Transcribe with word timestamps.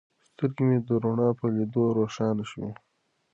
سترګې 0.29 0.63
مې 0.67 0.77
د 0.87 0.89
رڼا 1.03 1.29
په 1.39 1.45
لیدلو 1.55 1.95
روښانه 1.97 2.43
شوې. 2.51 2.71